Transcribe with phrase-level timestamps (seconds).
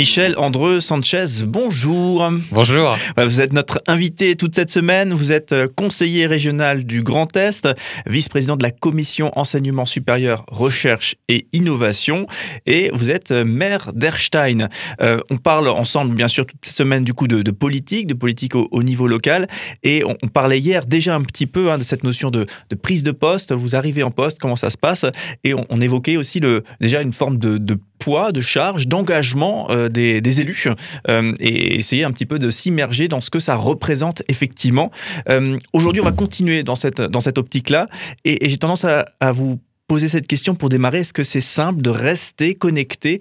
[0.00, 2.26] Michel Andreu Sanchez, bonjour.
[2.52, 2.96] Bonjour.
[3.18, 5.12] Vous êtes notre invité toute cette semaine.
[5.12, 7.68] Vous êtes euh, conseiller régional du Grand Est,
[8.06, 12.26] vice-président de la commission enseignement supérieur, recherche et innovation,
[12.64, 14.70] et vous êtes euh, maire d'Erstein.
[15.02, 18.54] Euh, on parle ensemble, bien sûr, toute cette semaine du coup de, politique, de politique
[18.54, 19.48] au, niveau local,
[19.82, 22.46] et on, parlait hier déjà un petit peu hein, de cette notion de,
[22.82, 23.52] prise de poste.
[23.52, 25.04] Vous arrivez en poste, comment ça se passe,
[25.44, 29.88] et on, évoquait aussi le, déjà une forme de, de poids, de charge, d'engagement euh,
[29.88, 30.66] des, élus
[31.08, 34.90] euh, et essayer un petit peu de s'immerger dans ce que ça représente effectivement.
[35.30, 37.88] Euh, aujourd'hui, on va continuer dans cette, dans cette optique-là
[38.24, 41.00] et, j'ai tendance à, vous poser cette question pour démarrer.
[41.00, 43.20] Est-ce que c'est simple de rester connecté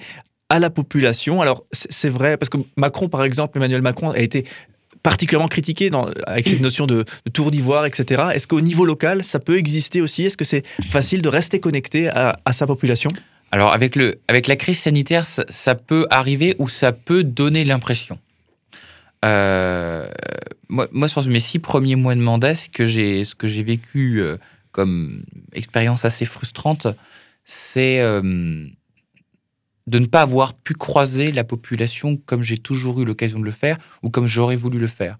[0.50, 1.42] à la population?
[1.42, 4.46] Alors, c'est vrai, parce que Macron, par exemple, Emmanuel Macron a été
[5.04, 5.92] particulièrement critiqué
[6.26, 8.24] avec cette notion de, tour d'ivoire, etc.
[8.34, 10.26] Est-ce qu'au niveau local, ça peut exister aussi?
[10.26, 13.10] Est-ce que c'est facile de rester connecté à sa population?
[13.52, 18.20] Alors avec, le, avec la crise sanitaire, ça, peut arriver ou ça peut donner l'impression.
[19.26, 20.10] Euh,
[20.70, 24.22] moi, sur mes six premiers mois de mandat, ce que j'ai, ce que j'ai vécu
[24.22, 24.38] euh,
[24.72, 26.88] comme expérience assez frustrante,
[27.44, 28.22] c'est euh,
[29.88, 33.52] de ne pas avoir pu croiser la population comme j'ai toujours eu l'occasion de le
[33.52, 35.18] faire ou comme j'aurais voulu le faire.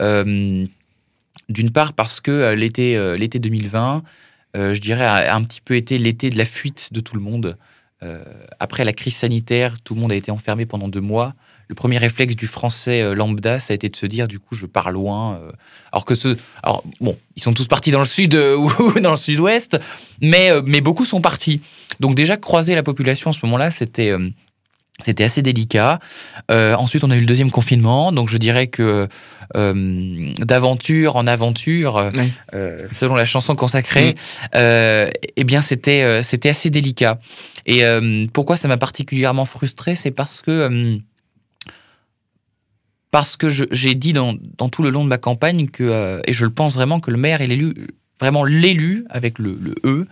[0.00, 4.00] D'une part parce que l'été, l'été 2020, euh,
[4.54, 7.56] je dirais, a un petit peu été l'été de la fuite de tout le monde.
[8.02, 8.22] Euh,
[8.60, 11.34] après la crise sanitaire, tout le monde a été enfermé pendant deux mois.
[11.68, 14.54] Le premier réflexe du français euh, lambda, ça a été de se dire, du coup,
[14.54, 15.40] je pars loin.
[15.92, 19.16] alors que ce, alors bon, ils sont tous partis dans le sud ou dans le
[19.16, 19.78] sud-ouest,
[20.20, 21.60] mais mais beaucoup sont partis.
[22.00, 24.14] Donc déjà croiser la population à ce moment-là, c'était
[25.02, 26.00] c'était assez délicat.
[26.50, 29.06] Euh, ensuite, on a eu le deuxième confinement, donc je dirais que
[29.56, 32.10] euh, d'aventure en aventure,
[32.54, 34.16] euh, selon la chanson consacrée,
[34.54, 37.18] eh bien c'était c'était assez délicat.
[37.66, 37.82] Et
[38.32, 40.98] pourquoi ça m'a particulièrement frustré, c'est parce que
[43.10, 46.44] parce que j'ai dit dans, dans, tout le long de ma campagne que et je
[46.44, 47.88] le pense vraiment que le maire est l'élu
[48.20, 50.06] vraiment l'élu avec le, le E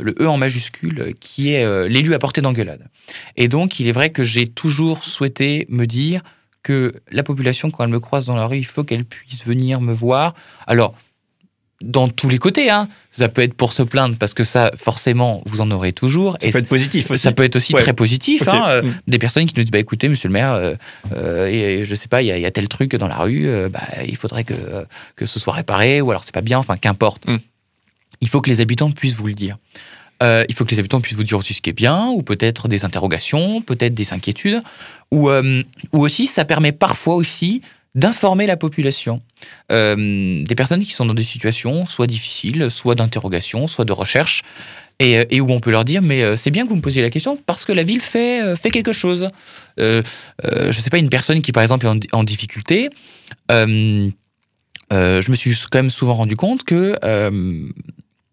[0.00, 2.88] le E en majuscule, qui est euh, l'élu à portée d'engueulade.
[3.36, 6.22] Et donc, il est vrai que j'ai toujours souhaité me dire
[6.62, 9.80] que la population, quand elle me croise dans la rue, il faut qu'elle puisse venir
[9.80, 10.34] me voir.
[10.66, 10.94] Alors,
[11.82, 12.88] dans tous les côtés, hein.
[13.10, 16.38] Ça peut être pour se plaindre parce que ça, forcément, vous en aurez toujours.
[16.40, 17.20] Ça peut être positif aussi.
[17.20, 18.48] Ça peut être aussi très positif.
[18.48, 18.66] Hein.
[18.68, 18.94] Euh, mm.
[19.06, 20.74] Des personnes qui nous disent, bah écoutez, monsieur le maire,
[21.46, 24.44] et, je sais pas, il y, a tel truc dans la rue, bah, il faudrait
[24.44, 24.54] que,
[25.14, 27.28] que ce soit réparé, ou alors c'est pas bien, enfin qu'importe.
[27.28, 27.36] Mm
[28.20, 29.56] il faut que les habitants puissent vous le dire.
[30.22, 32.22] Euh, il faut que les habitants puissent vous dire aussi ce qui est bien, ou
[32.22, 34.62] peut-être des interrogations, peut-être des inquiétudes,
[35.10, 37.62] ou, euh, aussi ça permet parfois aussi
[37.94, 39.20] d'informer la population.
[39.70, 44.42] Euh, des personnes qui sont dans des situations soit difficiles, soit d'interrogation, soit de recherche,
[45.00, 47.36] et, où on peut leur dire mais c'est bien que vous me posiez la question
[47.46, 49.26] parce que la ville fait, fait quelque chose.
[49.76, 50.02] je
[50.66, 52.90] ne sais pas, une personne qui par exemple est en difficulté,
[53.50, 54.10] je
[54.92, 56.94] me suis quand même souvent rendu compte que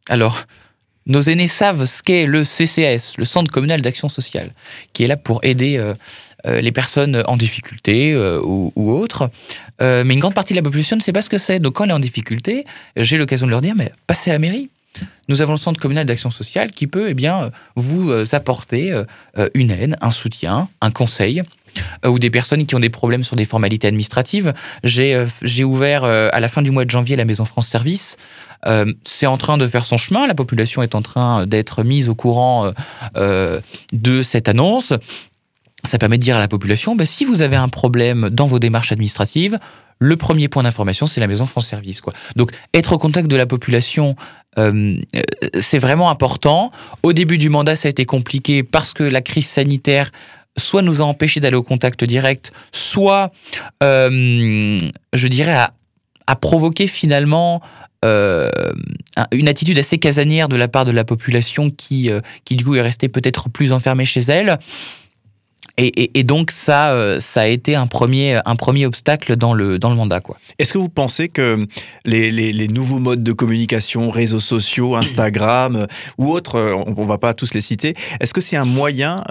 [0.09, 0.45] alors,
[1.07, 4.51] nos aînés savent ce qu'est le CCS, le Centre communal d'action sociale,
[4.93, 5.95] qui est là pour aider euh,
[6.45, 9.29] euh, les personnes en difficulté euh, ou, autres.
[9.79, 11.59] mais une grande partie de la population ne sait pas ce que c'est.
[11.59, 14.39] Donc quand elle est en difficulté, j'ai l'occasion de leur dire, mais passez à la
[14.39, 14.69] mairie.
[15.29, 18.93] Nous avons le Centre communal d'action sociale qui peut eh bien, vous apporter
[19.53, 21.43] une aide, un soutien, un conseil
[22.05, 24.53] ou des personnes qui ont des problèmes sur des formalités administratives.
[24.83, 28.17] J'ai ouvert à la fin du mois de janvier la Maison France Service
[28.65, 32.09] euh, c'est en train de faire son chemin, la population est en train d'être mise
[32.09, 32.71] au courant euh,
[33.17, 33.61] euh,
[33.91, 34.93] de cette annonce.
[35.83, 38.59] Ça permet de dire à la population, bah, si vous avez un problème dans vos
[38.59, 39.57] démarches administratives,
[39.97, 42.01] le premier point d'information, c'est la Maison France Service.
[42.35, 44.15] Donc, être au contact de la population,
[44.57, 46.71] c'est vraiment important.
[47.03, 50.11] Au début du mandat, ça a été compliqué parce que la crise sanitaire
[50.57, 53.31] soit nous a empêchés d'aller au contact direct, soit,
[53.81, 55.67] je dirais,
[56.27, 57.61] a provoqué finalement
[58.03, 58.49] euh,
[59.31, 62.75] une attitude assez casanière de la part de la population qui, euh, qui du coup
[62.75, 64.57] est restée peut-être plus enfermée chez elle.
[65.77, 69.89] Et, donc ça, euh, ça a été un premier, un premier obstacle dans le, dans
[69.89, 70.19] le mandat.
[70.19, 70.37] Quoi.
[70.59, 71.65] Est-ce que vous pensez que
[72.05, 75.87] les, les, nouveaux modes de communication, réseaux sociaux, Instagram euh,
[76.17, 79.23] ou autres, euh, on ne va pas tous les citer, est-ce que c'est un moyen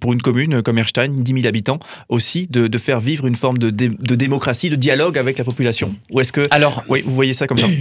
[0.00, 1.78] pour une commune comme Erstein, 10 000 habitants
[2.08, 5.94] aussi, de, de faire vivre une forme de, de, démocratie, de dialogue avec la population?
[6.10, 6.42] Ou est-ce que...
[6.50, 7.66] Alors, oui, vous voyez ça comme ça?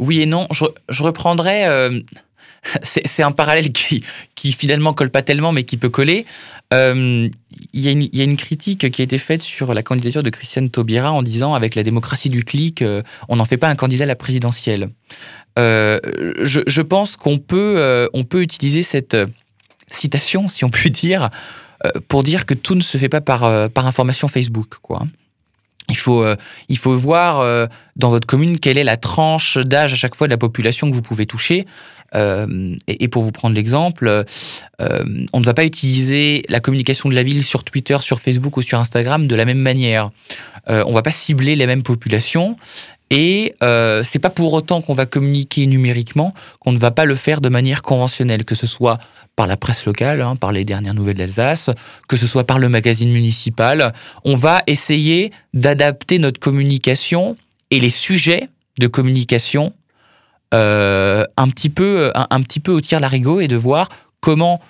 [0.00, 0.48] Oui et non.
[0.50, 1.66] Je, je reprendrai
[2.82, 6.24] c'est un parallèle qui, qui finalement colle pas tellement, mais qui peut coller.
[6.72, 7.30] Il
[7.72, 11.22] y, a une critique qui a été faite sur la candidature de Christiane Taubira en
[11.22, 12.82] disant avec la démocratie du clic,
[13.28, 14.88] on n'en fait pas un candidat à la présidentielle.
[15.56, 19.16] Je, je, pense qu'on peut, on peut utiliser cette
[19.86, 21.30] citation, si on peut dire,
[22.08, 24.74] pour dire que tout ne se fait pas par, par information Facebook.
[24.82, 25.06] Quoi.
[25.90, 26.36] Il faut, euh,
[26.68, 27.66] il faut voir euh,
[27.96, 30.94] dans votre commune quelle est la tranche d'âge à chaque fois de la population que
[30.94, 31.66] vous pouvez toucher.
[32.14, 34.24] Euh, et, pour vous prendre l'exemple,
[34.78, 38.62] on ne va pas utiliser la communication de la ville sur Twitter, sur Facebook ou
[38.62, 40.10] sur Instagram de la même manière.
[40.68, 42.56] on ne va pas cibler les mêmes populations.
[43.10, 43.54] Et
[44.02, 47.48] c'est pas pour autant qu'on va communiquer numériquement qu'on ne va pas le faire de
[47.48, 48.98] manière conventionnelle, que ce soit
[49.36, 51.70] par la presse locale, hein, par les dernières nouvelles d'Alsace,
[52.08, 53.92] que ce soit par le magazine municipal.
[54.24, 57.36] On va essayer d'adapter notre communication
[57.70, 58.48] et les sujets
[58.78, 59.72] de communication
[60.52, 63.88] euh, un, petit peu, un, petit peu au tir larigot et de voir
[64.20, 64.60] comment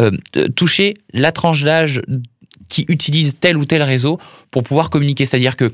[0.00, 0.10] euh,
[0.54, 2.02] toucher la tranche d'âge
[2.68, 4.18] qui utilise tel ou tel réseau
[4.50, 5.26] pour pouvoir communiquer.
[5.26, 5.70] C'est-à-dire que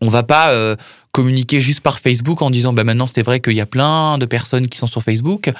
[0.00, 0.76] on va pas euh,
[1.12, 4.26] communiquer juste par Facebook en disant bah maintenant c'est vrai qu'il y a plein de
[4.26, 5.50] personnes qui sont sur Facebook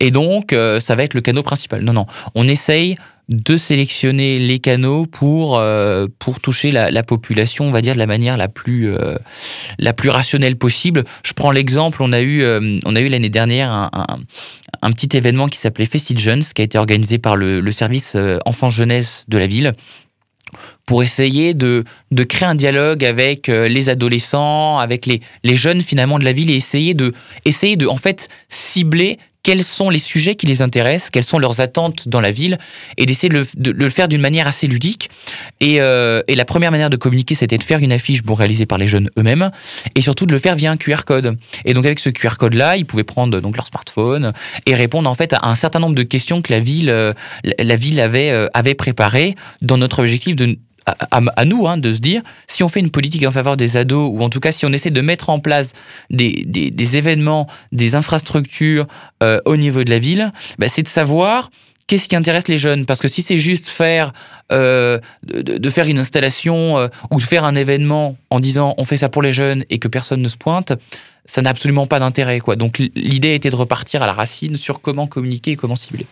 [0.00, 1.82] et donc euh, ça va être le canal principal.
[1.82, 2.96] Non non, on essaye
[3.28, 8.06] de sélectionner les canaux pour euh, pour toucher la, population, on va dire de la
[8.06, 8.94] manière la plus
[9.78, 11.02] la plus rationnelle possible.
[11.24, 12.44] Je prends l'exemple, on a eu
[12.84, 13.90] on a eu l'année dernière un,
[14.82, 18.16] un, petit événement qui s'appelait Festive Jeunes qui a été organisé par le, le service
[18.44, 19.74] enfance jeunesse de la ville
[20.86, 21.84] pour essayer de,
[22.28, 26.50] créer un dialogue avec euh, les adolescents, avec les, les jeunes finalement de la ville
[26.50, 27.12] et essayer de,
[27.44, 31.60] essayer de en fait cibler quels sont les sujets qui les intéressent, quelles sont leurs
[31.60, 32.58] attentes dans la ville,
[32.96, 35.08] et d'essayer de, le, faire d'une manière assez ludique.
[35.60, 38.66] Et, euh, et, la première manière de communiquer, c'était de faire une affiche bon, réalisée
[38.66, 39.52] par les jeunes eux-mêmes,
[39.94, 41.38] et surtout de le faire via un QR code.
[41.64, 44.32] Et donc avec ce QR code-là, ils pouvaient prendre donc leur smartphone
[44.66, 47.12] et répondre en fait à un certain nombre de questions que la ville, euh,
[47.44, 52.22] la ville avait, avait préparées dans notre objectif de à, nous hein, de se dire
[52.46, 54.72] si on fait une politique en faveur des ados ou en tout cas si on
[54.72, 55.72] essaie de mettre en place
[56.10, 58.86] des, des, événements, des infrastructures
[59.22, 61.50] euh, au niveau de la ville, bah, c'est de savoir
[61.86, 62.86] qu'est-ce qui intéresse les jeunes.
[62.86, 64.12] Parce que si c'est juste faire
[64.52, 68.96] euh, de, faire une installation euh, ou de faire un événement en disant on fait
[68.96, 70.72] ça pour les jeunes et que personne ne se pointe,
[71.26, 72.40] ça n'a absolument pas d'intérêt.
[72.40, 72.56] quoi.
[72.56, 76.06] Donc l'idée était de repartir à la racine sur comment communiquer et comment cibler.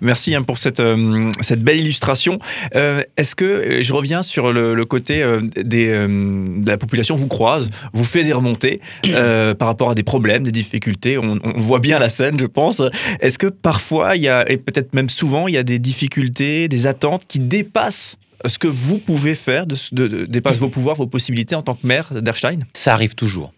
[0.00, 2.38] merci hein, pour cette, euh, cette belle illustration.
[2.76, 5.24] Euh, est-ce que, euh, je reviens sur le, côté
[5.56, 8.80] des, de la population vous croise, vous fait des remontées
[9.58, 12.82] par rapport à des problèmes, des difficultés, on, voit bien la scène je pense.
[13.20, 16.68] Est-ce que parfois, il y a, et peut-être même souvent, il y a des difficultés,
[16.68, 21.06] des attentes qui dépassent ce que vous pouvez faire, de, de, dépasse vos pouvoirs, vos
[21.06, 22.64] possibilités en tant que maire d'Erstein?
[22.74, 23.52] Ça arrive toujours.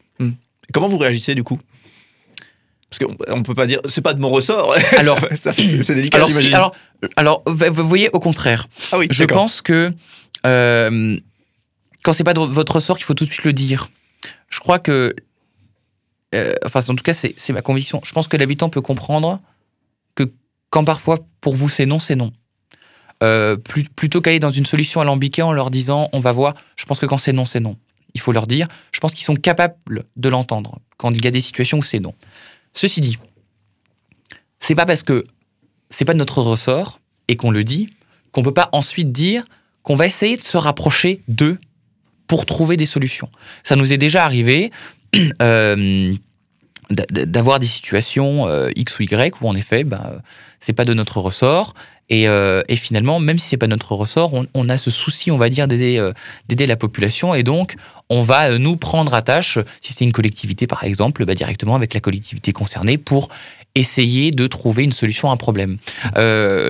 [0.73, 1.59] Comment vous réagissez du coup?
[2.89, 4.75] Parce qu'on ne peut pas dire, c'est pas de mon ressort.
[4.97, 6.73] Alors, c'est délicat, alors, alors,
[7.17, 8.69] alors, vous voyez, au contraire.
[8.93, 9.93] Ah oui, je pense que
[10.47, 11.19] euh,
[12.05, 13.91] quand c'est pas de votre ressort, il faut tout de suite le dire.
[14.49, 15.15] Je crois que,
[16.35, 18.01] euh, enfin, en tout cas, c'est ma conviction.
[18.05, 19.41] Je pense que l'habitant peut comprendre
[20.15, 20.25] que
[20.71, 22.33] quand parfois pour vous c'est non, c'est non.
[23.23, 23.57] Euh,
[23.97, 27.07] plutôt qu'aller dans une solution alambiquée en leur disant on va voir, je pense que
[27.07, 27.77] quand c'est non, c'est non
[28.15, 28.69] il faut leur dire.
[28.93, 32.01] Je pense qu'ils sont capables de l'entendre quand il y a des situations où c'est
[32.01, 32.15] non.
[32.73, 33.19] Ceci dit,
[34.61, 35.25] c'est pas parce que
[35.91, 37.93] c'est pas de notre ressort et qu'on le dit
[38.33, 39.45] qu'on peut pas ensuite dire
[39.83, 41.59] qu'on va essayer de se rapprocher d'eux
[42.27, 43.29] pour trouver des solutions.
[43.63, 44.73] Ça nous est déjà arrivé
[45.43, 46.15] euh,
[46.91, 50.21] d'avoir des situations euh, X ou Y où en effet, ben,
[50.61, 51.75] c'est pas de notre ressort
[52.13, 55.49] euh, et, finalement, même si c'est pas notre ressort, on, a ce souci, on va
[55.49, 56.13] dire, euh,
[56.49, 57.35] d'aider la population.
[57.35, 57.75] Et donc,
[58.11, 61.75] on va euh, nous prendre à tâche, si c'est une collectivité par exemple, bah, directement
[61.75, 63.29] avec la collectivité concernée pour
[63.75, 65.79] essayer de trouver une solution à un problème.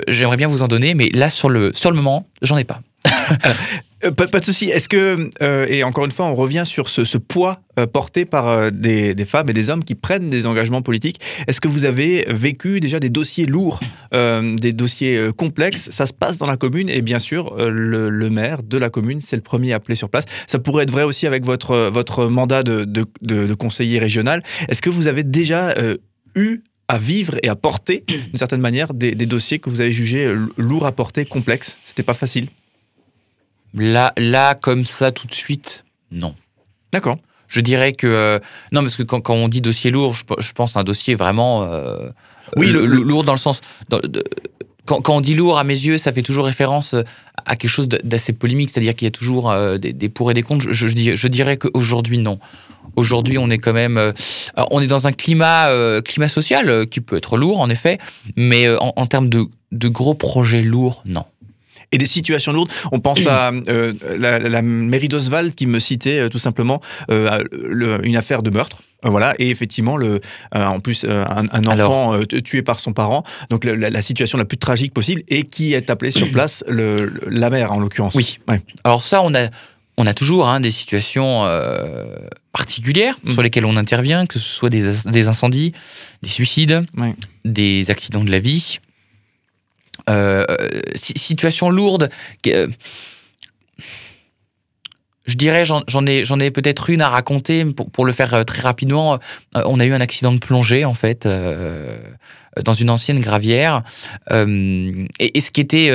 [0.08, 2.80] J'aimerais bien vous en donner, mais là, sur le, sur le moment, j'en ai pas.
[4.04, 4.70] Euh, pas, de souci.
[4.70, 8.70] Est-ce que, euh, et encore une fois, on revient sur ce, poids euh, porté par
[8.70, 11.20] des, femmes et des hommes qui prennent des engagements politiques.
[11.46, 13.80] Est-ce que vous avez vécu déjà des dossiers lourds,
[14.12, 15.90] des dossiers complexes?
[15.90, 19.36] Ça se passe dans la commune et bien sûr, le, maire de la commune, c'est
[19.36, 20.24] le premier appelé sur place.
[20.46, 24.42] Ça pourrait être vrai aussi avec votre, votre mandat de, conseiller régional.
[24.68, 25.74] Est-ce que vous avez déjà
[26.34, 29.92] eu à vivre et à porter, d'une certaine manière, des, des dossiers que vous avez
[29.92, 31.78] jugés lourds à porter, complexes?
[31.82, 32.48] C'était pas facile
[33.74, 36.34] Là, là, comme ça, tout de suite, non.
[36.92, 37.18] D'accord.
[37.48, 38.06] Je dirais que.
[38.06, 38.38] Euh,
[38.72, 41.64] non, parce que quand, on dit dossier lourd, je, pense à un dossier vraiment.
[41.64, 42.08] Euh,
[42.56, 43.60] oui, le, lourd dans le sens.
[44.86, 46.94] quand, on dit lourd, à mes yeux, ça fait toujours référence
[47.44, 50.42] à, quelque chose d'assez polémique, c'est-à-dire qu'il y a toujours des, des, pour et des
[50.42, 50.72] contre.
[50.72, 52.38] Je, je, dirais qu'aujourd'hui, non.
[52.96, 54.12] Aujourd'hui, on est quand même,
[54.70, 55.68] on est dans un climat,
[56.02, 57.98] climat social qui peut être lourd en effet,
[58.36, 61.24] mais en, en termes de, de gros projets lourds, non
[61.94, 62.70] et des situations lourdes.
[62.92, 63.52] On pense à
[64.18, 68.78] la, mairie d'Oswald qui me citait tout simplement une affaire de meurtre.
[69.04, 70.20] Euh, voilà, et effectivement, le,
[70.54, 74.58] euh, en plus, euh, un, enfant tué par son parent, donc la, situation la plus
[74.58, 78.14] tragique possible, et qui est appelé sur place le, la mère, en l'occurrence.
[78.14, 78.38] Oui.
[78.84, 79.48] Alors ça, on a,
[79.96, 81.44] on a toujours hein, des situations
[82.52, 83.30] particulières mm.
[83.30, 85.72] sur lesquelles on intervient, que ce soit des, incendies,
[86.22, 86.86] des suicides,
[87.44, 88.80] des accidents de la vie.
[90.94, 92.10] Situation lourde
[95.26, 98.62] je dirais, j'en ai, j'en ai peut-être une à raconter pour, le faire euh, très
[98.62, 99.18] rapidement.
[99.56, 101.98] Euh, on a eu un accident de plongée en fait euh,
[102.62, 103.82] dans une ancienne gravière.
[104.30, 105.90] et, ce qui était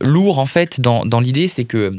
[0.00, 1.94] lourd en fait dans, dans l'idée, c'est que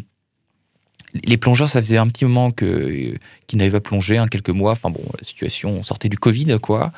[1.24, 3.16] les plongeurs, ça faisait un petit moment que
[3.48, 4.72] qu'ils n'avaient pas plongé, hein, quelques mois.
[4.72, 6.92] Enfin bon, la situation, on sortait du Covid, quoi.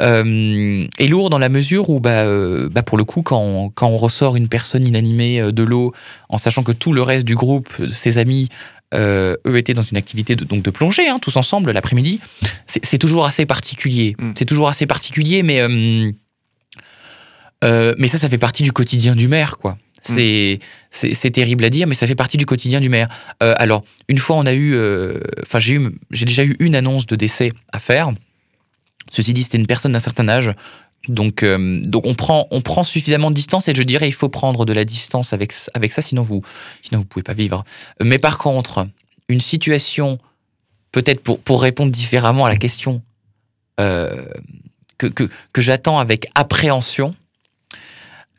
[0.00, 2.24] et lourd dans la mesure où, bah,
[2.68, 5.92] bah pour le coup, quand on, quand on ressort une personne inanimée de l'eau,
[6.28, 8.48] en sachant que tout le reste du groupe, ses amis,
[8.94, 12.20] euh, eux étaient dans une activité de, donc de plongée, hein, tous ensemble l'après-midi.
[12.66, 14.14] C'est toujours assez particulier.
[14.18, 14.32] Mm.
[14.36, 16.12] C'est toujours assez particulier, mais euh,
[17.64, 19.78] euh, mais ça, ça fait partie du quotidien du maire, quoi.
[20.08, 20.58] Mm.
[20.90, 23.08] C'est terrible à dire, mais ça fait partie du quotidien du maire.
[23.40, 24.78] alors, une fois, on a eu,
[25.42, 28.12] enfin, j'ai déjà eu une annonce de décès à faire.
[29.10, 30.52] Ceci dit, c'était une personne d'un certain âge.
[31.08, 34.28] Donc, euh, donc on prend, on prend suffisamment de distance et je dirais il faut
[34.28, 36.42] prendre de la distance avec, avec ça, sinon vous,
[36.82, 37.64] sinon vous pouvez pas vivre.
[38.02, 38.88] Mais par contre,
[39.28, 40.18] une situation,
[40.92, 43.02] peut-être pour, pour répondre différemment à la question
[43.80, 44.24] euh,
[44.96, 47.14] que, que, que j'attends avec appréhension,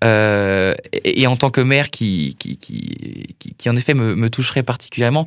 [0.05, 5.25] euh, et, en tant que maire qui, qui, qui, qui, en effet me, toucherait particulièrement,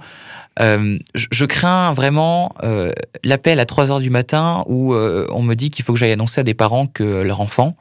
[0.61, 2.93] euh, je, crains vraiment euh,
[3.25, 6.41] l'appel à 3 heures du matin où on me dit qu'il faut que j'aille annoncer
[6.41, 7.77] à des parents que leur enfant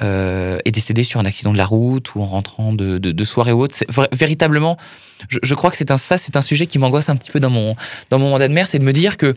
[0.00, 3.62] est décédé sur un accident de la route ou en rentrant de, de, soirée ou
[3.62, 3.74] autre.
[4.12, 4.76] Véritablement,
[5.28, 7.40] je, je, crois que c'est un, ça, c'est un sujet qui m'angoisse un petit peu
[7.40, 7.74] dans mon,
[8.10, 9.34] dans mon mandat de maire, c'est de me dire que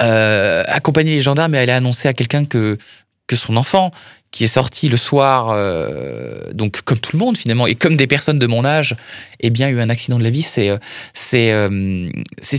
[0.00, 2.78] accompagner les gendarmes et aller annoncer à quelqu'un que
[3.26, 3.90] que son enfant
[4.34, 8.08] qui est sorti le soir, euh, donc comme tout le monde finalement, et comme des
[8.08, 8.96] personnes de mon âge,
[9.38, 10.78] eh bien, eu un accident de la vie, c'est euh,
[11.12, 12.08] c'est euh,
[12.42, 12.58] c'est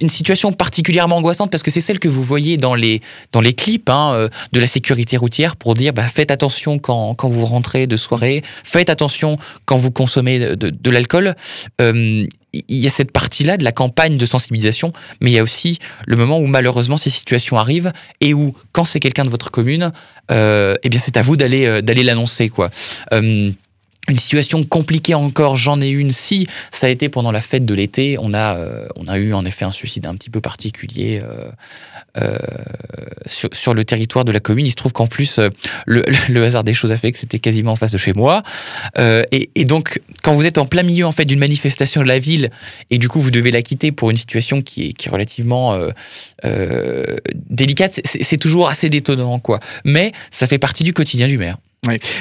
[0.00, 3.52] une situation particulièrement angoissante parce que c'est celle que vous voyez dans les dans les
[3.52, 7.88] clips hein, de la sécurité routière pour dire bah, faites attention quand, quand vous rentrez
[7.88, 11.34] de soirée, faites attention quand vous consommez de, de, de l'alcool
[12.52, 15.78] il y a cette partie-là de la campagne de sensibilisation, mais il y a aussi
[16.06, 19.92] le moment où malheureusement ces situations arrivent et où, quand c'est quelqu'un de votre commune,
[20.30, 22.70] euh, eh bien c'est à vous d'aller euh, l'annoncer quoi.
[23.12, 23.50] Euh,
[24.08, 27.74] une situation compliquée encore, j'en ai une si ça a été pendant la fête de
[27.74, 28.16] l'été.
[28.20, 31.50] On a, euh, on a eu en effet un suicide un petit peu particulier euh,
[32.16, 32.38] euh,
[33.26, 34.66] sur, sur, le territoire de la commune.
[34.66, 35.50] Il se trouve qu'en plus, euh,
[35.86, 38.42] le, le, hasard des choses a fait que c'était quasiment en face de chez moi.
[38.96, 42.08] Euh, et, et, donc, quand vous êtes en plein milieu en fait d'une manifestation de
[42.08, 42.50] la ville
[42.90, 45.78] et du coup vous devez la quitter pour une situation qui est, qui est relativement
[47.50, 49.60] délicate, c'est toujours assez détonnant quoi.
[49.84, 51.58] Mais ça fait partie du quotidien du maire.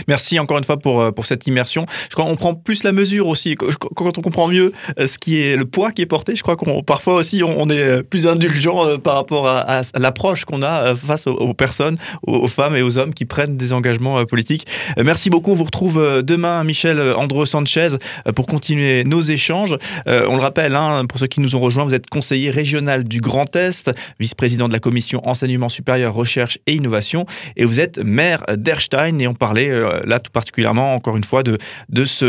[0.08, 1.86] Merci encore une fois pour, euh, pour cette immersion.
[2.10, 5.42] Je crois qu'on prend plus la mesure aussi quand on comprend mieux euh, ce qui
[5.42, 6.36] est le poids qui est porté.
[6.36, 10.62] Je crois qu'on parfois aussi on, est euh, plus indulgent par rapport à, l'approche qu'on
[10.62, 14.68] a face aux, personnes, aux, femmes et aux hommes qui prennent des engagements politiques.
[14.98, 15.52] Merci beaucoup.
[15.52, 17.90] On vous retrouve demain, Michel Andro Sanchez,
[18.36, 19.76] pour continuer nos échanges.
[20.06, 23.22] On le rappelle, hein, pour ceux qui nous ont rejoints, vous êtes conseiller régional du
[23.22, 28.44] Grand Est, vice-président de la commission enseignement supérieur, recherche et innovation, et vous êtes maire
[28.56, 32.27] d'Erstein et on parle parler euh, là tout particulièrement encore une fois de de ce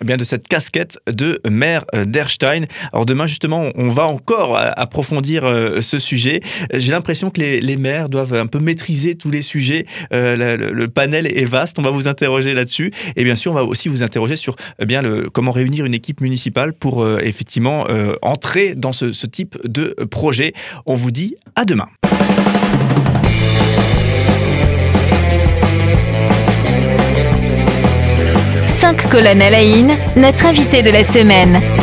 [0.00, 2.66] eh bien de cette casquette de maire d'Erstein.
[2.92, 6.40] Alors demain justement on va encore approfondir euh, ce sujet.
[6.72, 9.86] J'ai l'impression que les, maires doivent un peu maîtriser tous les sujets.
[10.12, 11.80] Euh, le, panel est vaste.
[11.80, 14.54] On va vous interroger là-dessus et bien sûr on va aussi vous interroger sur
[14.86, 15.02] bien
[15.32, 17.88] comment réunir une équipe municipale pour effectivement
[18.22, 20.52] entrer dans ce type de projet.
[20.86, 21.88] On vous dit à demain.
[28.92, 29.62] 5 colonnes à la
[30.16, 31.81] notre invité de la semaine.